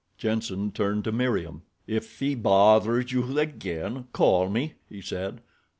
[0.17, 1.61] Jenssen turned to Meriem.
[1.85, 5.41] "If he bothers you again, call me," he said.